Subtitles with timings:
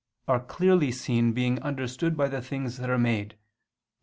[0.27, 3.39] "are clearly seen, being understood by the things that are made" (Rom.